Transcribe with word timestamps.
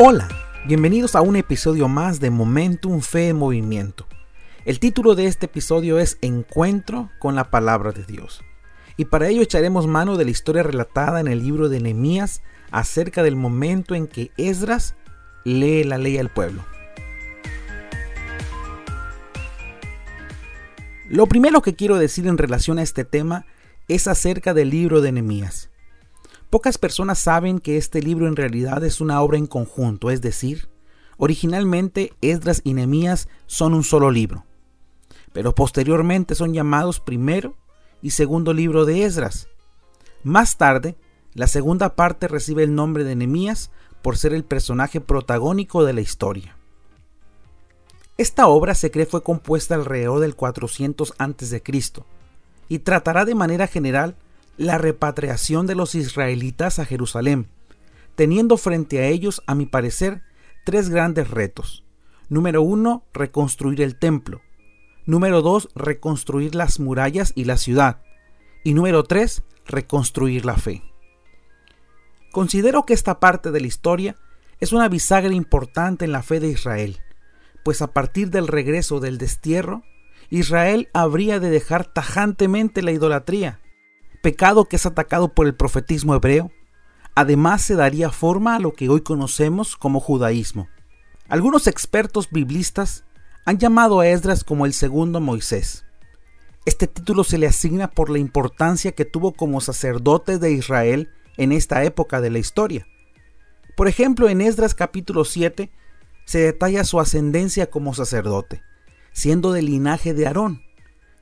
Hola, 0.00 0.28
bienvenidos 0.64 1.16
a 1.16 1.22
un 1.22 1.34
episodio 1.34 1.88
más 1.88 2.20
de 2.20 2.30
Momentum 2.30 3.00
Fe 3.00 3.30
en 3.30 3.36
Movimiento. 3.36 4.06
El 4.64 4.78
título 4.78 5.16
de 5.16 5.26
este 5.26 5.46
episodio 5.46 5.98
es 5.98 6.18
Encuentro 6.20 7.10
con 7.18 7.34
la 7.34 7.50
Palabra 7.50 7.90
de 7.90 8.04
Dios. 8.04 8.44
Y 8.96 9.06
para 9.06 9.26
ello 9.26 9.42
echaremos 9.42 9.88
mano 9.88 10.16
de 10.16 10.24
la 10.24 10.30
historia 10.30 10.62
relatada 10.62 11.18
en 11.18 11.26
el 11.26 11.40
libro 11.40 11.68
de 11.68 11.80
Nehemías 11.80 12.42
acerca 12.70 13.24
del 13.24 13.34
momento 13.34 13.96
en 13.96 14.06
que 14.06 14.30
Esdras 14.36 14.94
lee 15.42 15.82
la 15.82 15.98
ley 15.98 16.16
al 16.16 16.28
pueblo. 16.28 16.64
Lo 21.08 21.26
primero 21.26 21.60
que 21.60 21.74
quiero 21.74 21.98
decir 21.98 22.28
en 22.28 22.38
relación 22.38 22.78
a 22.78 22.82
este 22.82 23.04
tema 23.04 23.46
es 23.88 24.06
acerca 24.06 24.54
del 24.54 24.70
libro 24.70 25.00
de 25.00 25.10
Nehemías. 25.10 25.70
Pocas 26.50 26.78
personas 26.78 27.18
saben 27.18 27.58
que 27.58 27.76
este 27.76 28.00
libro 28.00 28.26
en 28.26 28.34
realidad 28.34 28.82
es 28.82 29.02
una 29.02 29.20
obra 29.20 29.36
en 29.36 29.46
conjunto, 29.46 30.10
es 30.10 30.22
decir, 30.22 30.70
originalmente 31.18 32.14
Esdras 32.22 32.62
y 32.64 32.72
Nehemías 32.72 33.28
son 33.46 33.74
un 33.74 33.84
solo 33.84 34.10
libro, 34.10 34.46
pero 35.34 35.54
posteriormente 35.54 36.34
son 36.34 36.54
llamados 36.54 37.00
primero 37.00 37.54
y 38.00 38.10
segundo 38.10 38.54
libro 38.54 38.86
de 38.86 39.04
Esdras. 39.04 39.48
Más 40.22 40.56
tarde, 40.56 40.96
la 41.34 41.48
segunda 41.48 41.94
parte 41.94 42.28
recibe 42.28 42.62
el 42.62 42.74
nombre 42.74 43.04
de 43.04 43.14
Nehemías 43.14 43.70
por 44.00 44.16
ser 44.16 44.32
el 44.32 44.44
personaje 44.44 45.02
protagónico 45.02 45.84
de 45.84 45.92
la 45.92 46.00
historia. 46.00 46.56
Esta 48.16 48.48
obra 48.48 48.74
se 48.74 48.90
cree 48.90 49.04
fue 49.04 49.22
compuesta 49.22 49.74
alrededor 49.74 50.20
del 50.20 50.34
400 50.34 51.12
a.C. 51.18 51.62
y 52.68 52.78
tratará 52.78 53.26
de 53.26 53.34
manera 53.34 53.66
general 53.66 54.16
la 54.58 54.76
repatriación 54.76 55.66
de 55.66 55.76
los 55.76 55.94
israelitas 55.94 56.80
a 56.80 56.84
Jerusalén, 56.84 57.48
teniendo 58.16 58.56
frente 58.56 58.98
a 58.98 59.06
ellos, 59.06 59.42
a 59.46 59.54
mi 59.54 59.66
parecer, 59.66 60.22
tres 60.64 60.90
grandes 60.90 61.30
retos. 61.30 61.84
Número 62.28 62.60
uno, 62.60 63.04
reconstruir 63.14 63.80
el 63.80 63.96
templo. 63.96 64.42
Número 65.06 65.40
dos, 65.40 65.68
reconstruir 65.74 66.56
las 66.56 66.80
murallas 66.80 67.32
y 67.36 67.44
la 67.44 67.56
ciudad. 67.56 68.02
Y 68.64 68.74
número 68.74 69.04
tres, 69.04 69.44
reconstruir 69.64 70.44
la 70.44 70.56
fe. 70.56 70.82
Considero 72.32 72.84
que 72.84 72.94
esta 72.94 73.20
parte 73.20 73.52
de 73.52 73.60
la 73.60 73.68
historia 73.68 74.16
es 74.58 74.72
una 74.72 74.88
bisagra 74.88 75.32
importante 75.32 76.04
en 76.04 76.12
la 76.12 76.22
fe 76.22 76.40
de 76.40 76.48
Israel, 76.48 77.00
pues 77.64 77.80
a 77.80 77.92
partir 77.92 78.30
del 78.30 78.48
regreso 78.48 78.98
del 78.98 79.18
destierro, 79.18 79.84
Israel 80.30 80.88
habría 80.92 81.38
de 81.38 81.48
dejar 81.48 81.86
tajantemente 81.86 82.82
la 82.82 82.90
idolatría 82.90 83.60
pecado 84.28 84.66
que 84.66 84.76
es 84.76 84.84
atacado 84.84 85.32
por 85.32 85.46
el 85.46 85.54
profetismo 85.54 86.14
hebreo, 86.14 86.52
además 87.14 87.62
se 87.62 87.76
daría 87.76 88.10
forma 88.10 88.56
a 88.56 88.58
lo 88.58 88.74
que 88.74 88.90
hoy 88.90 89.00
conocemos 89.00 89.74
como 89.74 90.00
judaísmo. 90.00 90.68
Algunos 91.30 91.66
expertos 91.66 92.28
biblistas 92.30 93.04
han 93.46 93.56
llamado 93.56 94.00
a 94.00 94.06
Esdras 94.06 94.44
como 94.44 94.66
el 94.66 94.74
segundo 94.74 95.18
Moisés. 95.22 95.86
Este 96.66 96.86
título 96.86 97.24
se 97.24 97.38
le 97.38 97.46
asigna 97.46 97.90
por 97.90 98.10
la 98.10 98.18
importancia 98.18 98.92
que 98.92 99.06
tuvo 99.06 99.32
como 99.32 99.62
sacerdote 99.62 100.36
de 100.36 100.52
Israel 100.52 101.08
en 101.38 101.50
esta 101.50 101.82
época 101.84 102.20
de 102.20 102.28
la 102.28 102.38
historia. 102.38 102.86
Por 103.78 103.88
ejemplo, 103.88 104.28
en 104.28 104.42
Esdras 104.42 104.74
capítulo 104.74 105.24
7 105.24 105.70
se 106.26 106.38
detalla 106.38 106.84
su 106.84 107.00
ascendencia 107.00 107.70
como 107.70 107.94
sacerdote, 107.94 108.62
siendo 109.14 109.52
del 109.52 109.64
linaje 109.64 110.12
de 110.12 110.26
Aarón, 110.26 110.67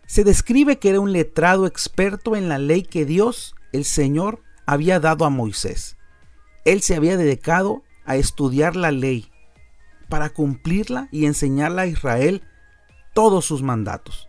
se 0.07 0.23
describe 0.23 0.79
que 0.79 0.91
era 0.91 1.01
un 1.01 1.13
letrado 1.13 1.67
experto 1.67 2.37
en 2.37 2.49
la 2.49 2.59
ley 2.59 2.83
que 2.83 3.05
Dios, 3.05 3.55
el 3.73 3.85
Señor, 3.85 4.43
había 4.65 5.01
dado 5.01 5.25
a 5.25 5.31
Moisés. 5.31 5.97
Él 6.65 6.81
se 6.83 6.95
había 6.95 7.17
dedicado 7.17 7.83
a 8.05 8.17
estudiar 8.17 8.77
la 8.77 8.93
ley 8.93 9.31
para 10.09 10.31
cumplirla 10.31 11.09
y 11.11 11.27
enseñarla 11.27 11.83
a 11.83 11.87
Israel 11.87 12.43
todos 13.15 13.45
sus 13.45 13.63
mandatos. 13.63 14.29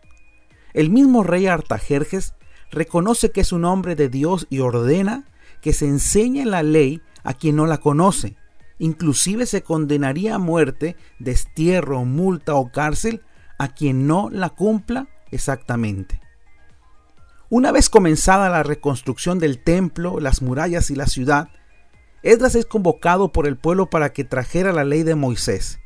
El 0.74 0.90
mismo 0.90 1.24
rey 1.24 1.48
Artajerjes 1.48 2.34
reconoce 2.72 3.32
que 3.32 3.42
es 3.42 3.52
un 3.52 3.66
hombre 3.66 3.96
de 3.96 4.10
Dios 4.10 4.48
y 4.50 4.60
ordena 4.60 5.26
que 5.62 5.74
se 5.74 5.86
enseñe 5.86 6.46
la 6.46 6.64
ley 6.64 7.02
a 7.24 7.34
quien 7.34 7.56
no 7.56 7.66
la 7.68 7.78
conoce. 7.80 8.36
Inclusive 8.80 9.46
se 9.46 9.64
condenaría 9.64 10.36
a 10.36 10.40
muerte, 10.40 10.96
destierro, 11.20 12.06
multa 12.06 12.56
o 12.56 12.72
cárcel 12.72 13.22
a 13.58 13.70
quien 13.70 14.08
no 14.08 14.30
la 14.32 14.50
cumpla 14.50 15.08
exactamente. 15.32 16.22
Una 17.50 17.72
vez 17.72 17.90
comenzada 17.90 18.50
la 18.50 18.64
reconstrucción 18.64 19.40
del 19.40 19.64
templo, 19.64 20.20
las 20.20 20.42
murallas 20.42 20.92
y 20.92 20.96
la 20.96 21.08
ciudad, 21.08 21.50
Esdras 22.24 22.56
es 22.56 22.66
convocado 22.66 23.32
por 23.32 23.48
el 23.48 23.58
pueblo 23.58 23.90
para 23.90 24.12
que 24.12 24.26
trajera 24.26 24.74
la 24.74 24.84
ley 24.84 25.04
de 25.04 25.16
Moisés. 25.16 25.80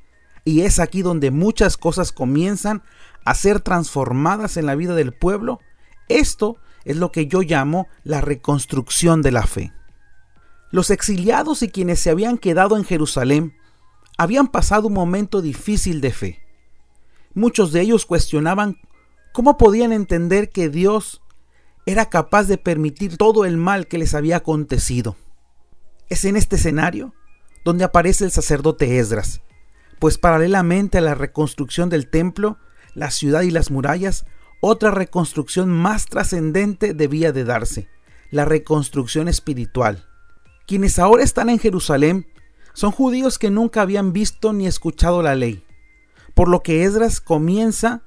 Y 0.43 0.61
es 0.61 0.79
aquí 0.79 1.03
donde 1.03 1.29
muchas 1.29 1.77
cosas 1.77 2.11
comienzan 2.11 2.81
a 3.25 3.35
ser 3.35 3.59
transformadas 3.59 4.57
en 4.57 4.65
la 4.65 4.75
vida 4.75 4.95
del 4.95 5.13
pueblo. 5.13 5.59
Esto 6.07 6.57
es 6.83 6.97
lo 6.97 7.11
que 7.11 7.27
yo 7.27 7.41
llamo 7.41 7.87
la 8.03 8.21
reconstrucción 8.21 9.21
de 9.21 9.31
la 9.31 9.45
fe. 9.45 9.71
Los 10.71 10.89
exiliados 10.89 11.61
y 11.61 11.69
quienes 11.69 11.99
se 11.99 12.09
habían 12.09 12.37
quedado 12.37 12.77
en 12.77 12.85
Jerusalén 12.85 13.55
habían 14.17 14.47
pasado 14.47 14.87
un 14.87 14.93
momento 14.93 15.41
difícil 15.41 16.01
de 16.01 16.11
fe. 16.11 16.39
Muchos 17.33 17.71
de 17.71 17.81
ellos 17.81 18.05
cuestionaban 18.05 18.77
¿Cómo 19.33 19.57
podían 19.57 19.93
entender 19.93 20.49
que 20.49 20.67
Dios 20.67 21.21
era 21.85 22.09
capaz 22.09 22.43
de 22.45 22.57
permitir 22.57 23.15
todo 23.15 23.45
el 23.45 23.55
mal 23.55 23.87
que 23.87 23.97
les 23.97 24.13
había 24.13 24.37
acontecido? 24.37 25.15
Es 26.09 26.25
en 26.25 26.35
este 26.35 26.57
escenario 26.57 27.13
donde 27.63 27.85
aparece 27.85 28.25
el 28.25 28.31
sacerdote 28.31 28.99
Esdras, 28.99 29.41
pues 29.99 30.17
paralelamente 30.17 30.97
a 30.97 31.01
la 31.01 31.15
reconstrucción 31.15 31.89
del 31.89 32.09
templo, 32.09 32.57
la 32.93 33.09
ciudad 33.09 33.43
y 33.43 33.51
las 33.51 33.71
murallas, 33.71 34.25
otra 34.59 34.91
reconstrucción 34.91 35.69
más 35.69 36.07
trascendente 36.07 36.93
debía 36.93 37.31
de 37.31 37.45
darse, 37.45 37.87
la 38.31 38.43
reconstrucción 38.43 39.29
espiritual. 39.29 40.07
Quienes 40.67 40.99
ahora 40.99 41.23
están 41.23 41.49
en 41.49 41.59
Jerusalén 41.59 42.27
son 42.73 42.91
judíos 42.91 43.39
que 43.39 43.49
nunca 43.49 43.81
habían 43.81 44.11
visto 44.11 44.51
ni 44.51 44.67
escuchado 44.67 45.21
la 45.21 45.35
ley, 45.35 45.63
por 46.33 46.49
lo 46.49 46.63
que 46.63 46.83
Esdras 46.83 47.21
comienza 47.21 48.03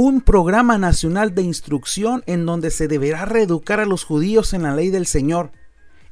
un 0.00 0.20
programa 0.20 0.78
nacional 0.78 1.34
de 1.34 1.42
instrucción 1.42 2.22
en 2.26 2.46
donde 2.46 2.70
se 2.70 2.86
deberá 2.86 3.24
reeducar 3.24 3.80
a 3.80 3.84
los 3.84 4.04
judíos 4.04 4.52
en 4.52 4.62
la 4.62 4.72
ley 4.72 4.90
del 4.90 5.06
Señor, 5.06 5.50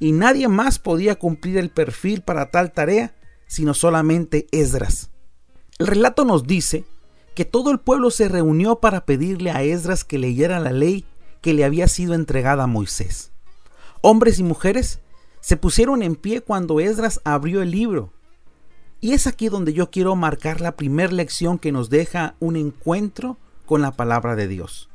y 0.00 0.10
nadie 0.10 0.48
más 0.48 0.80
podía 0.80 1.20
cumplir 1.20 1.56
el 1.56 1.70
perfil 1.70 2.22
para 2.22 2.50
tal 2.50 2.72
tarea, 2.72 3.14
sino 3.46 3.74
solamente 3.74 4.48
Esdras. 4.50 5.10
El 5.78 5.86
relato 5.86 6.24
nos 6.24 6.48
dice 6.48 6.84
que 7.36 7.44
todo 7.44 7.70
el 7.70 7.78
pueblo 7.78 8.10
se 8.10 8.26
reunió 8.26 8.80
para 8.80 9.06
pedirle 9.06 9.52
a 9.52 9.62
Esdras 9.62 10.02
que 10.02 10.18
leyera 10.18 10.58
la 10.58 10.72
ley 10.72 11.04
que 11.40 11.54
le 11.54 11.64
había 11.64 11.86
sido 11.86 12.14
entregada 12.14 12.64
a 12.64 12.66
Moisés. 12.66 13.30
Hombres 14.00 14.40
y 14.40 14.42
mujeres 14.42 14.98
se 15.40 15.56
pusieron 15.56 16.02
en 16.02 16.16
pie 16.16 16.40
cuando 16.40 16.80
Esdras 16.80 17.20
abrió 17.22 17.62
el 17.62 17.70
libro. 17.70 18.12
Y 19.00 19.12
es 19.12 19.28
aquí 19.28 19.48
donde 19.48 19.72
yo 19.72 19.92
quiero 19.92 20.16
marcar 20.16 20.60
la 20.60 20.74
primera 20.74 21.12
lección 21.12 21.60
que 21.60 21.70
nos 21.70 21.88
deja 21.88 22.34
un 22.40 22.56
encuentro 22.56 23.38
con 23.66 23.82
la 23.82 23.92
palabra 23.92 24.36
de 24.36 24.48
Dios. 24.48 24.88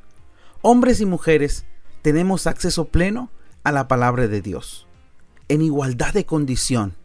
Hombres 0.61 1.01
y 1.01 1.05
mujeres 1.05 1.65
tenemos 2.01 2.47
acceso 2.47 2.85
pleno 2.85 3.29
a 3.63 3.71
la 3.71 3.87
palabra 3.87 4.27
de 4.27 4.41
Dios, 4.41 4.87
en 5.47 5.61
igualdad 5.61 6.13
de 6.13 6.25
condición. 6.25 6.95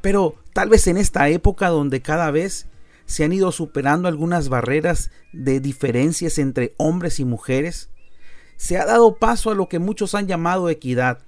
Pero 0.00 0.36
tal 0.54 0.70
vez 0.70 0.86
en 0.86 0.96
esta 0.96 1.28
época 1.28 1.68
donde 1.68 2.00
cada 2.00 2.30
vez 2.30 2.66
se 3.04 3.24
han 3.24 3.32
ido 3.32 3.52
superando 3.52 4.08
algunas 4.08 4.48
barreras 4.48 5.10
de 5.32 5.60
diferencias 5.60 6.38
entre 6.38 6.74
hombres 6.76 7.20
y 7.20 7.24
mujeres, 7.24 7.90
se 8.56 8.76
ha 8.76 8.84
dado 8.84 9.16
paso 9.16 9.50
a 9.50 9.54
lo 9.54 9.68
que 9.68 9.78
muchos 9.78 10.14
han 10.14 10.26
llamado 10.26 10.68
equidad, 10.68 11.20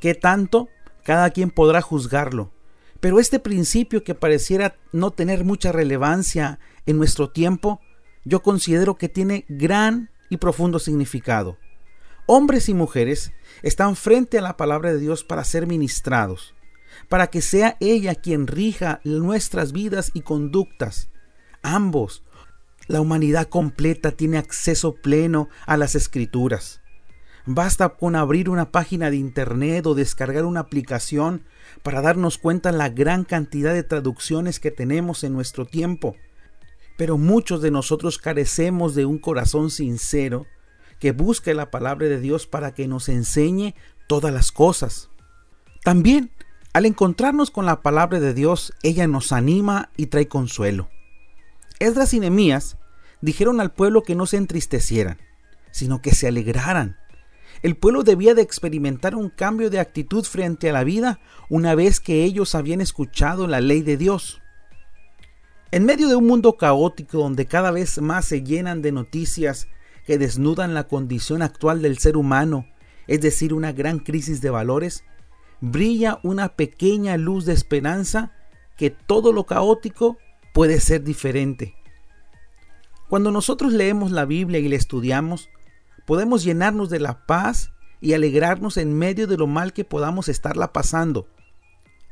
que 0.00 0.14
tanto 0.14 0.68
cada 1.02 1.30
quien 1.30 1.50
podrá 1.50 1.82
juzgarlo. 1.82 2.52
Pero 3.00 3.18
este 3.18 3.38
principio 3.38 4.04
que 4.04 4.14
pareciera 4.14 4.76
no 4.92 5.10
tener 5.10 5.44
mucha 5.44 5.72
relevancia 5.72 6.58
en 6.86 6.96
nuestro 6.96 7.30
tiempo, 7.30 7.80
yo 8.26 8.42
considero 8.42 8.98
que 8.98 9.08
tiene 9.08 9.46
gran 9.48 10.10
y 10.28 10.36
profundo 10.36 10.78
significado. 10.80 11.56
Hombres 12.26 12.68
y 12.68 12.74
mujeres 12.74 13.32
están 13.62 13.94
frente 13.94 14.36
a 14.36 14.42
la 14.42 14.56
palabra 14.56 14.92
de 14.92 14.98
Dios 14.98 15.22
para 15.22 15.44
ser 15.44 15.68
ministrados, 15.68 16.54
para 17.08 17.28
que 17.28 17.40
sea 17.40 17.76
ella 17.78 18.16
quien 18.16 18.48
rija 18.48 19.00
nuestras 19.04 19.72
vidas 19.72 20.10
y 20.12 20.22
conductas. 20.22 21.08
Ambos, 21.62 22.24
la 22.88 23.00
humanidad 23.00 23.46
completa 23.46 24.10
tiene 24.10 24.38
acceso 24.38 24.96
pleno 24.96 25.48
a 25.64 25.76
las 25.76 25.94
escrituras. 25.94 26.82
Basta 27.44 27.90
con 27.90 28.16
abrir 28.16 28.50
una 28.50 28.72
página 28.72 29.08
de 29.08 29.18
internet 29.18 29.86
o 29.86 29.94
descargar 29.94 30.44
una 30.46 30.60
aplicación 30.60 31.44
para 31.84 32.02
darnos 32.02 32.38
cuenta 32.38 32.72
la 32.72 32.88
gran 32.88 33.22
cantidad 33.22 33.72
de 33.72 33.84
traducciones 33.84 34.58
que 34.58 34.72
tenemos 34.72 35.22
en 35.22 35.32
nuestro 35.32 35.64
tiempo. 35.64 36.16
Pero 36.96 37.18
muchos 37.18 37.62
de 37.62 37.70
nosotros 37.70 38.18
carecemos 38.18 38.94
de 38.94 39.04
un 39.04 39.18
corazón 39.18 39.70
sincero 39.70 40.46
que 40.98 41.12
busque 41.12 41.54
la 41.54 41.70
palabra 41.70 42.06
de 42.06 42.20
Dios 42.20 42.46
para 42.46 42.72
que 42.72 42.88
nos 42.88 43.08
enseñe 43.08 43.74
todas 44.06 44.32
las 44.32 44.52
cosas. 44.52 45.10
También 45.82 46.30
Al 46.72 46.84
encontrarnos 46.84 47.50
con 47.50 47.64
la 47.64 47.80
palabra 47.80 48.20
de 48.20 48.34
Dios, 48.34 48.74
ella 48.82 49.06
nos 49.06 49.32
anima 49.32 49.88
y 49.96 50.08
trae 50.08 50.28
consuelo. 50.28 50.90
Esdras 51.78 52.12
y 52.12 52.20
Nehemías 52.20 52.76
dijeron 53.22 53.62
al 53.62 53.72
pueblo 53.72 54.02
que 54.02 54.14
no 54.14 54.26
se 54.26 54.36
entristecieran, 54.36 55.16
sino 55.70 56.02
que 56.02 56.14
se 56.14 56.28
alegraran. 56.28 56.98
El 57.62 57.76
pueblo 57.76 58.02
debía 58.02 58.34
de 58.34 58.42
experimentar 58.42 59.14
un 59.14 59.30
cambio 59.30 59.70
de 59.70 59.80
actitud 59.80 60.24
frente 60.24 60.68
a 60.68 60.74
la 60.74 60.84
vida 60.84 61.18
una 61.48 61.74
vez 61.74 61.98
que 61.98 62.24
ellos 62.24 62.54
habían 62.54 62.82
escuchado 62.82 63.46
la 63.46 63.62
ley 63.62 63.80
de 63.80 63.96
Dios. 63.96 64.42
En 65.72 65.84
medio 65.84 66.08
de 66.08 66.14
un 66.14 66.26
mundo 66.26 66.56
caótico 66.56 67.18
donde 67.18 67.46
cada 67.46 67.72
vez 67.72 68.00
más 68.00 68.24
se 68.24 68.42
llenan 68.42 68.82
de 68.82 68.92
noticias 68.92 69.66
que 70.06 70.16
desnudan 70.16 70.74
la 70.74 70.84
condición 70.84 71.42
actual 71.42 71.82
del 71.82 71.98
ser 71.98 72.16
humano, 72.16 72.66
es 73.08 73.20
decir, 73.20 73.52
una 73.52 73.72
gran 73.72 73.98
crisis 73.98 74.40
de 74.40 74.50
valores, 74.50 75.04
brilla 75.60 76.20
una 76.22 76.50
pequeña 76.50 77.16
luz 77.16 77.46
de 77.46 77.52
esperanza 77.52 78.32
que 78.76 78.90
todo 78.90 79.32
lo 79.32 79.44
caótico 79.44 80.18
puede 80.54 80.78
ser 80.80 81.02
diferente. 81.02 81.74
Cuando 83.08 83.32
nosotros 83.32 83.72
leemos 83.72 84.12
la 84.12 84.24
Biblia 84.24 84.60
y 84.60 84.68
la 84.68 84.76
estudiamos, 84.76 85.48
podemos 86.06 86.44
llenarnos 86.44 86.90
de 86.90 87.00
la 87.00 87.26
paz 87.26 87.72
y 88.00 88.12
alegrarnos 88.12 88.76
en 88.76 88.96
medio 88.96 89.26
de 89.26 89.36
lo 89.36 89.48
mal 89.48 89.72
que 89.72 89.84
podamos 89.84 90.28
estarla 90.28 90.72
pasando. 90.72 91.26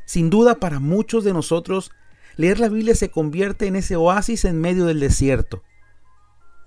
Sin 0.06 0.28
duda 0.28 0.56
para 0.56 0.80
muchos 0.80 1.22
de 1.22 1.32
nosotros, 1.32 1.92
leer 2.36 2.60
la 2.60 2.69
Biblia 2.69 2.94
se 2.94 3.10
convierte 3.10 3.66
en 3.66 3.76
ese 3.76 3.96
oasis 3.96 4.44
en 4.44 4.60
medio 4.60 4.86
del 4.86 5.00
desierto. 5.00 5.62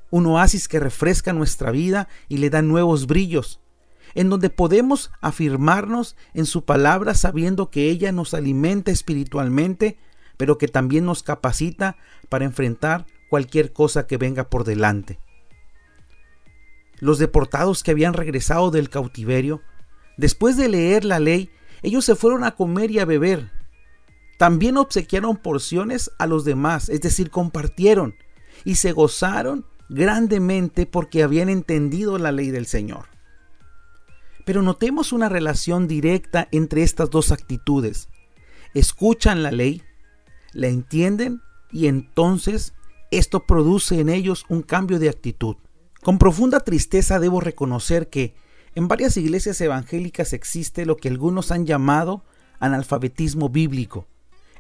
Un 0.09 0.25
oasis 0.25 0.67
que 0.67 0.79
refresca 0.79 1.33
nuestra 1.33 1.71
vida 1.71 2.07
y 2.29 2.37
le 2.37 2.49
da 2.49 2.61
nuevos 2.61 3.07
brillos 3.07 3.59
en 4.15 4.29
donde 4.29 4.49
podemos 4.49 5.11
afirmarnos 5.21 6.15
en 6.33 6.45
su 6.45 6.65
palabra 6.65 7.13
sabiendo 7.13 7.69
que 7.69 7.89
ella 7.89 8.11
nos 8.11 8.33
alimenta 8.33 8.91
espiritualmente, 8.91 9.97
pero 10.37 10.57
que 10.57 10.67
también 10.67 11.05
nos 11.05 11.23
capacita 11.23 11.97
para 12.29 12.45
enfrentar 12.45 13.05
cualquier 13.29 13.73
cosa 13.73 14.07
que 14.07 14.17
venga 14.17 14.49
por 14.49 14.63
delante. 14.63 15.19
Los 16.99 17.19
deportados 17.19 17.83
que 17.83 17.91
habían 17.91 18.13
regresado 18.13 18.71
del 18.71 18.89
cautiverio, 18.89 19.61
después 20.17 20.57
de 20.57 20.69
leer 20.69 21.05
la 21.05 21.19
ley, 21.19 21.51
ellos 21.83 22.05
se 22.05 22.15
fueron 22.15 22.43
a 22.43 22.55
comer 22.55 22.89
y 22.89 22.99
a 22.99 23.05
beber. 23.05 23.51
También 24.37 24.77
obsequiaron 24.77 25.37
porciones 25.37 26.11
a 26.19 26.27
los 26.27 26.45
demás, 26.45 26.89
es 26.89 27.01
decir, 27.01 27.31
compartieron 27.31 28.15
y 28.63 28.75
se 28.75 28.91
gozaron 28.91 29.65
grandemente 29.89 30.85
porque 30.85 31.23
habían 31.23 31.49
entendido 31.49 32.17
la 32.17 32.31
ley 32.31 32.51
del 32.51 32.67
Señor. 32.67 33.05
Pero 34.45 34.61
notemos 34.61 35.11
una 35.11 35.27
relación 35.27 35.87
directa 35.87 36.47
entre 36.51 36.83
estas 36.83 37.09
dos 37.09 37.31
actitudes. 37.31 38.09
Escuchan 38.73 39.43
la 39.43 39.51
ley, 39.51 39.81
la 40.53 40.67
entienden 40.67 41.41
y 41.71 41.87
entonces 41.87 42.73
esto 43.11 43.45
produce 43.45 43.99
en 43.99 44.09
ellos 44.09 44.45
un 44.49 44.61
cambio 44.61 44.99
de 44.99 45.09
actitud. 45.09 45.57
Con 46.03 46.19
profunda 46.19 46.59
tristeza 46.59 47.19
debo 47.19 47.41
reconocer 47.41 48.09
que 48.09 48.35
en 48.75 48.87
varias 48.87 49.17
iglesias 49.17 49.59
evangélicas 49.61 50.33
existe 50.33 50.85
lo 50.85 50.97
que 50.97 51.09
algunos 51.09 51.51
han 51.51 51.65
llamado 51.65 52.23
analfabetismo 52.59 53.49
bíblico. 53.49 54.07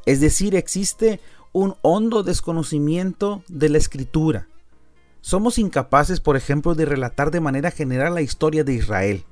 Es 0.07 0.19
decir, 0.19 0.55
existe 0.55 1.19
un 1.53 1.75
hondo 1.83 2.23
desconocimiento 2.23 3.43
de 3.47 3.69
la 3.69 3.77
escritura. 3.77 4.47
Somos 5.21 5.59
incapaces, 5.59 6.19
por 6.19 6.35
ejemplo, 6.35 6.73
de 6.73 6.85
relatar 6.85 7.29
de 7.29 7.41
manera 7.41 7.69
general 7.69 8.15
la 8.15 8.21
historia 8.21 8.63
de 8.63 8.73
Israel 8.73 9.25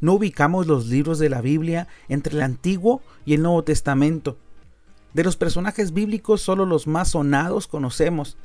no 0.00 0.14
ubicamos 0.14 0.66
los 0.66 0.86
libros 0.86 1.18
de 1.18 1.28
la 1.28 1.40
Biblia 1.40 1.88
entre 2.08 2.36
el 2.36 2.42
Antiguo 2.42 3.02
y 3.24 3.34
el 3.34 3.42
Nuevo 3.42 3.64
Testamento. 3.64 4.38
De 5.14 5.24
los 5.24 5.36
personajes 5.36 5.92
bíblicos 5.92 6.40
solo 6.40 6.66
los 6.66 6.86
más 6.86 7.10
sonados 7.10 7.66
conocemos. 7.66 8.36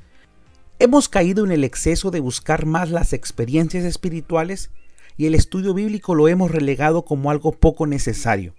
Hemos 0.79 1.09
caído 1.09 1.45
en 1.45 1.51
el 1.51 1.63
exceso 1.63 2.09
de 2.09 2.19
buscar 2.19 2.65
más 2.65 2.89
las 2.89 3.13
experiencias 3.13 3.83
espirituales 3.83 4.71
y 5.15 5.27
el 5.27 5.35
estudio 5.35 5.73
bíblico 5.73 6.15
lo 6.15 6.27
hemos 6.27 6.49
relegado 6.49 7.05
como 7.05 7.29
algo 7.29 7.51
poco 7.51 7.85
necesario. 7.85 8.55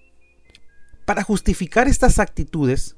Para 1.04 1.22
justificar 1.22 1.88
estas 1.88 2.18
actitudes, 2.18 2.96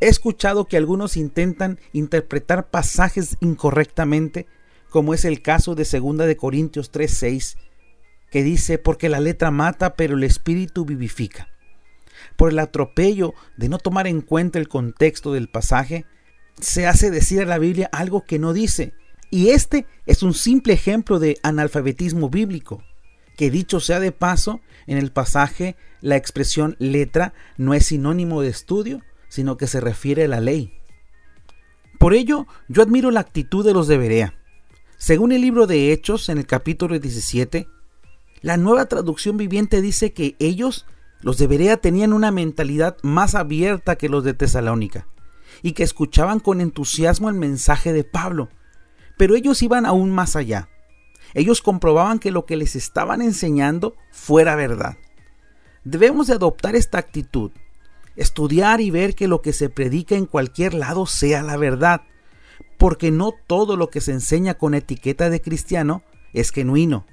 he 0.00 0.08
escuchado 0.08 0.64
que 0.64 0.76
algunos 0.76 1.16
intentan 1.16 1.78
interpretar 1.92 2.70
pasajes 2.70 3.36
incorrectamente, 3.40 4.46
como 4.88 5.12
es 5.12 5.24
el 5.24 5.42
caso 5.42 5.74
de 5.74 5.84
2 5.84 6.26
de 6.26 6.36
Corintios 6.36 6.90
3:6 6.90 7.56
que 8.30 8.42
dice, 8.44 8.78
porque 8.78 9.08
la 9.08 9.20
letra 9.20 9.50
mata, 9.50 9.94
pero 9.94 10.14
el 10.14 10.24
espíritu 10.24 10.84
vivifica. 10.84 11.48
Por 12.36 12.50
el 12.50 12.58
atropello 12.58 13.34
de 13.56 13.68
no 13.68 13.78
tomar 13.78 14.06
en 14.06 14.20
cuenta 14.20 14.58
el 14.58 14.68
contexto 14.68 15.32
del 15.32 15.48
pasaje, 15.48 16.06
se 16.60 16.86
hace 16.86 17.10
decir 17.10 17.42
a 17.42 17.46
la 17.46 17.58
Biblia 17.58 17.88
algo 17.92 18.24
que 18.24 18.38
no 18.38 18.52
dice. 18.52 18.94
Y 19.30 19.50
este 19.50 19.86
es 20.06 20.22
un 20.22 20.34
simple 20.34 20.72
ejemplo 20.74 21.18
de 21.18 21.38
analfabetismo 21.42 22.30
bíblico, 22.30 22.82
que 23.40 23.50
dicho 23.50 23.80
sea 23.80 24.00
de 24.00 24.12
paso, 24.12 24.60
en 24.86 24.98
el 24.98 25.12
pasaje 25.12 25.74
la 26.02 26.16
expresión 26.16 26.76
letra 26.78 27.32
no 27.56 27.72
es 27.72 27.86
sinónimo 27.86 28.42
de 28.42 28.48
estudio, 28.48 29.00
sino 29.30 29.56
que 29.56 29.66
se 29.66 29.80
refiere 29.80 30.24
a 30.24 30.28
la 30.28 30.40
ley. 30.40 30.74
Por 31.98 32.12
ello, 32.12 32.46
yo 32.68 32.82
admiro 32.82 33.10
la 33.10 33.20
actitud 33.20 33.64
de 33.64 33.72
los 33.72 33.88
de 33.88 33.96
Berea. 33.96 34.34
Según 34.98 35.32
el 35.32 35.40
libro 35.40 35.66
de 35.66 35.90
Hechos, 35.90 36.28
en 36.28 36.36
el 36.36 36.46
capítulo 36.46 36.98
17, 36.98 37.66
la 38.42 38.58
nueva 38.58 38.84
traducción 38.84 39.38
viviente 39.38 39.80
dice 39.80 40.12
que 40.12 40.36
ellos, 40.38 40.84
los 41.22 41.38
de 41.38 41.46
Berea, 41.46 41.78
tenían 41.78 42.12
una 42.12 42.30
mentalidad 42.30 42.98
más 43.02 43.34
abierta 43.34 43.96
que 43.96 44.10
los 44.10 44.22
de 44.22 44.34
Tesalónica 44.34 45.06
y 45.62 45.72
que 45.72 45.82
escuchaban 45.82 46.40
con 46.40 46.60
entusiasmo 46.60 47.30
el 47.30 47.36
mensaje 47.36 47.94
de 47.94 48.04
Pablo. 48.04 48.50
Pero 49.16 49.34
ellos 49.34 49.62
iban 49.62 49.86
aún 49.86 50.10
más 50.10 50.36
allá. 50.36 50.68
Ellos 51.34 51.62
comprobaban 51.62 52.18
que 52.18 52.30
lo 52.30 52.46
que 52.46 52.56
les 52.56 52.76
estaban 52.76 53.22
enseñando 53.22 53.96
fuera 54.10 54.56
verdad. 54.56 54.96
Debemos 55.84 56.26
de 56.26 56.34
adoptar 56.34 56.76
esta 56.76 56.98
actitud, 56.98 57.52
estudiar 58.16 58.80
y 58.80 58.90
ver 58.90 59.14
que 59.14 59.28
lo 59.28 59.40
que 59.40 59.52
se 59.52 59.68
predica 59.68 60.14
en 60.14 60.26
cualquier 60.26 60.74
lado 60.74 61.06
sea 61.06 61.42
la 61.42 61.56
verdad, 61.56 62.02
porque 62.78 63.10
no 63.10 63.32
todo 63.46 63.76
lo 63.76 63.90
que 63.90 64.00
se 64.00 64.12
enseña 64.12 64.54
con 64.54 64.74
etiqueta 64.74 65.30
de 65.30 65.40
cristiano 65.40 66.02
es 66.32 66.50
genuino. 66.50 67.06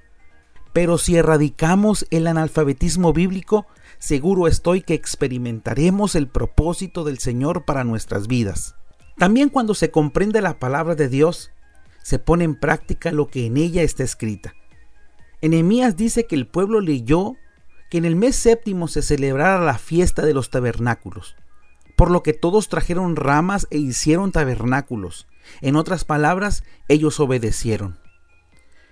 Pero 0.73 0.97
si 0.97 1.15
erradicamos 1.15 2.05
el 2.11 2.27
analfabetismo 2.27 3.13
bíblico, 3.13 3.65
seguro 3.99 4.47
estoy 4.47 4.81
que 4.81 4.93
experimentaremos 4.93 6.15
el 6.15 6.27
propósito 6.27 7.03
del 7.03 7.19
Señor 7.19 7.65
para 7.65 7.83
nuestras 7.83 8.27
vidas. 8.27 8.75
También 9.18 9.49
cuando 9.49 9.73
se 9.73 9.89
comprende 9.89 10.42
la 10.42 10.59
palabra 10.59 10.94
de 10.94 11.09
Dios, 11.09 11.51
se 12.07 12.19
pone 12.19 12.45
en 12.45 12.56
práctica 12.56 13.11
lo 13.11 13.28
que 13.28 13.47
en 13.47 13.57
ella 13.57 13.81
está 13.81 14.02
escrita. 14.02 14.56
Enemías 15.42 15.97
dice 15.97 16.26
que 16.26 16.35
el 16.35 16.47
pueblo 16.47 16.80
leyó 16.80 17.35
que 17.90 17.97
en 17.97 18.06
el 18.06 18.16
mes 18.16 18.37
séptimo 18.37 18.87
se 18.87 19.02
celebrara 19.02 19.59
la 19.59 19.78
fiesta 19.78 20.26
de 20.26 20.33
los 20.33 20.49
tabernáculos, 20.49 21.35
por 21.97 22.09
lo 22.09 22.23
que 22.23 22.31
todos 22.31 22.69
trajeron 22.69 23.18
ramas 23.18 23.68
e 23.71 23.78
hicieron 23.78 24.31
tabernáculos. 24.31 25.28
En 25.59 25.76
otras 25.76 26.06
palabras, 26.06 26.64
ellos 26.87 27.19
obedecieron. 27.19 27.99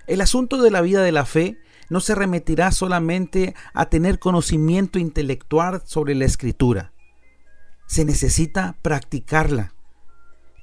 El 0.07 0.19
asunto 0.19 0.61
de 0.61 0.71
la 0.71 0.81
vida 0.81 1.01
de 1.01 1.13
la 1.13 1.23
fe 1.23 1.57
no 1.89 2.01
se 2.01 2.15
remitirá 2.15 2.73
solamente 2.73 3.55
a 3.73 3.85
tener 3.85 4.19
conocimiento 4.19 4.99
intelectual 4.99 5.83
sobre 5.85 6.15
la 6.15 6.25
escritura. 6.25 6.91
Se 7.87 8.03
necesita 8.03 8.75
practicarla. 8.81 9.74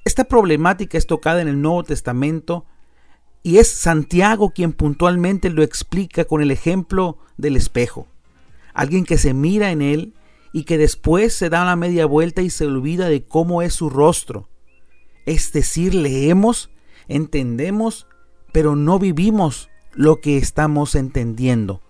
Esta 0.05 0.25
problemática 0.25 0.97
es 0.97 1.07
tocada 1.07 1.41
en 1.41 1.47
el 1.47 1.61
Nuevo 1.61 1.83
Testamento 1.83 2.65
y 3.41 3.57
es 3.57 3.69
Santiago 3.69 4.51
quien 4.51 4.73
puntualmente 4.73 5.49
lo 5.49 5.63
explica 5.63 6.25
con 6.25 6.41
el 6.41 6.51
ejemplo 6.51 7.19
del 7.37 7.55
espejo. 7.55 8.07
Alguien 8.73 9.05
que 9.05 9.17
se 9.17 9.33
mira 9.33 9.71
en 9.71 9.81
él 9.81 10.13
y 10.51 10.65
que 10.65 10.77
después 10.77 11.33
se 11.33 11.49
da 11.49 11.63
la 11.63 11.75
media 11.75 12.05
vuelta 12.05 12.41
y 12.41 12.49
se 12.49 12.65
olvida 12.65 13.07
de 13.07 13.25
cómo 13.25 13.61
es 13.61 13.73
su 13.73 13.89
rostro. 13.89 14.49
Es 15.25 15.53
decir, 15.53 15.93
leemos, 15.95 16.69
entendemos, 17.07 18.07
pero 18.51 18.75
no 18.75 18.99
vivimos 18.99 19.69
lo 19.93 20.19
que 20.19 20.37
estamos 20.37 20.95
entendiendo. 20.95 21.81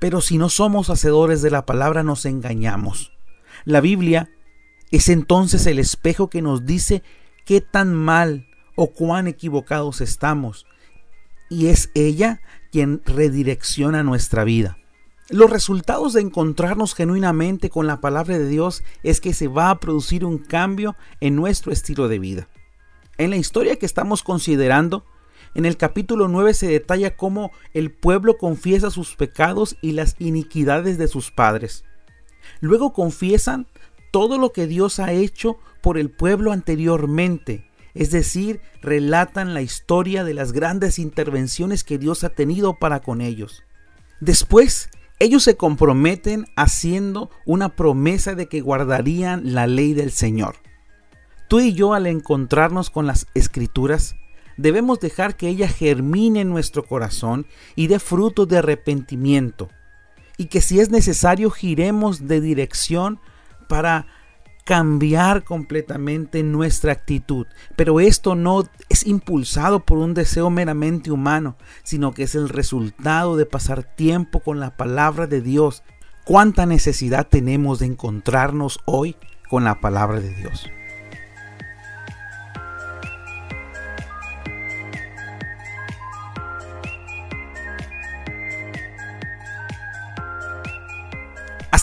Pero 0.00 0.20
si 0.20 0.38
no 0.38 0.48
somos 0.48 0.90
hacedores 0.90 1.42
de 1.42 1.50
la 1.50 1.66
palabra 1.66 2.02
nos 2.02 2.24
engañamos. 2.24 3.12
La 3.64 3.80
Biblia 3.80 4.30
es 4.90 5.08
entonces 5.08 5.66
el 5.66 5.78
espejo 5.78 6.28
que 6.30 6.42
nos 6.42 6.64
dice 6.64 7.02
qué 7.44 7.60
tan 7.60 7.94
mal 7.94 8.46
o 8.76 8.92
cuán 8.92 9.26
equivocados 9.26 10.00
estamos. 10.00 10.66
Y 11.48 11.68
es 11.68 11.90
ella 11.94 12.40
quien 12.70 13.02
redirecciona 13.04 14.02
nuestra 14.02 14.44
vida. 14.44 14.78
Los 15.28 15.50
resultados 15.50 16.12
de 16.12 16.20
encontrarnos 16.20 16.94
genuinamente 16.94 17.68
con 17.68 17.88
la 17.88 18.00
palabra 18.00 18.38
de 18.38 18.48
Dios 18.48 18.84
es 19.02 19.20
que 19.20 19.34
se 19.34 19.48
va 19.48 19.70
a 19.70 19.80
producir 19.80 20.24
un 20.24 20.38
cambio 20.38 20.94
en 21.20 21.34
nuestro 21.34 21.72
estilo 21.72 22.06
de 22.06 22.20
vida. 22.20 22.48
En 23.18 23.30
la 23.30 23.36
historia 23.36 23.76
que 23.76 23.86
estamos 23.86 24.22
considerando, 24.22 25.04
en 25.54 25.64
el 25.64 25.76
capítulo 25.76 26.28
9 26.28 26.54
se 26.54 26.68
detalla 26.68 27.16
cómo 27.16 27.50
el 27.72 27.90
pueblo 27.90 28.36
confiesa 28.36 28.90
sus 28.90 29.16
pecados 29.16 29.76
y 29.80 29.92
las 29.92 30.14
iniquidades 30.20 30.96
de 30.98 31.08
sus 31.08 31.32
padres. 31.32 31.82
Luego 32.60 32.92
confiesan 32.92 33.66
todo 34.16 34.38
lo 34.38 34.50
que 34.50 34.66
Dios 34.66 34.98
ha 34.98 35.12
hecho 35.12 35.58
por 35.82 35.98
el 35.98 36.08
pueblo 36.08 36.52
anteriormente, 36.52 37.66
es 37.92 38.10
decir, 38.10 38.62
relatan 38.80 39.52
la 39.52 39.60
historia 39.60 40.24
de 40.24 40.32
las 40.32 40.52
grandes 40.52 40.98
intervenciones 40.98 41.84
que 41.84 41.98
Dios 41.98 42.24
ha 42.24 42.30
tenido 42.30 42.78
para 42.78 43.00
con 43.00 43.20
ellos. 43.20 43.62
Después, 44.20 44.88
ellos 45.18 45.42
se 45.42 45.58
comprometen 45.58 46.46
haciendo 46.56 47.28
una 47.44 47.76
promesa 47.76 48.34
de 48.34 48.46
que 48.46 48.62
guardarían 48.62 49.52
la 49.52 49.66
ley 49.66 49.92
del 49.92 50.10
Señor. 50.12 50.56
Tú 51.46 51.60
y 51.60 51.74
yo 51.74 51.92
al 51.92 52.06
encontrarnos 52.06 52.88
con 52.88 53.06
las 53.06 53.26
escrituras, 53.34 54.16
debemos 54.56 54.98
dejar 54.98 55.36
que 55.36 55.48
ella 55.48 55.68
germine 55.68 56.40
en 56.40 56.48
nuestro 56.48 56.86
corazón 56.86 57.46
y 57.74 57.88
dé 57.88 57.98
fruto 57.98 58.46
de 58.46 58.56
arrepentimiento, 58.56 59.68
y 60.38 60.46
que 60.46 60.62
si 60.62 60.80
es 60.80 60.88
necesario 60.88 61.50
giremos 61.50 62.26
de 62.26 62.40
dirección 62.40 63.20
para 63.68 64.06
cambiar 64.64 65.44
completamente 65.44 66.42
nuestra 66.42 66.92
actitud. 66.92 67.46
Pero 67.76 68.00
esto 68.00 68.34
no 68.34 68.64
es 68.88 69.06
impulsado 69.06 69.84
por 69.84 69.98
un 69.98 70.12
deseo 70.12 70.50
meramente 70.50 71.12
humano, 71.12 71.56
sino 71.84 72.12
que 72.12 72.24
es 72.24 72.34
el 72.34 72.48
resultado 72.48 73.36
de 73.36 73.46
pasar 73.46 73.84
tiempo 73.84 74.40
con 74.40 74.58
la 74.58 74.76
palabra 74.76 75.28
de 75.28 75.40
Dios. 75.40 75.84
¿Cuánta 76.24 76.66
necesidad 76.66 77.28
tenemos 77.28 77.78
de 77.78 77.86
encontrarnos 77.86 78.80
hoy 78.86 79.14
con 79.48 79.62
la 79.62 79.80
palabra 79.80 80.18
de 80.18 80.34
Dios? 80.34 80.68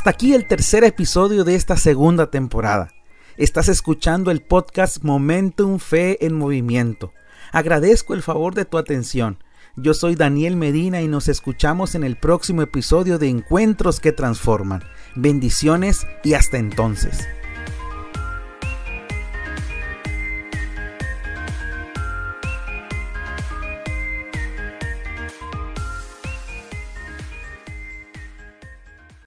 Hasta 0.03 0.09
aquí 0.09 0.33
el 0.33 0.45
tercer 0.45 0.83
episodio 0.83 1.45
de 1.45 1.55
esta 1.55 1.77
segunda 1.77 2.29
temporada. 2.29 2.89
Estás 3.37 3.69
escuchando 3.69 4.31
el 4.31 4.41
podcast 4.41 5.01
Momentum 5.01 5.79
Fe 5.79 6.25
en 6.25 6.35
Movimiento. 6.35 7.13
Agradezco 7.53 8.13
el 8.13 8.21
favor 8.21 8.53
de 8.53 8.65
tu 8.65 8.77
atención. 8.77 9.41
Yo 9.77 9.93
soy 9.93 10.15
Daniel 10.15 10.57
Medina 10.57 11.01
y 11.01 11.07
nos 11.07 11.29
escuchamos 11.29 11.95
en 11.95 12.03
el 12.03 12.17
próximo 12.17 12.61
episodio 12.63 13.17
de 13.17 13.29
Encuentros 13.29 14.01
que 14.01 14.11
Transforman. 14.11 14.83
Bendiciones 15.15 16.05
y 16.21 16.33
hasta 16.33 16.57
entonces. 16.57 17.25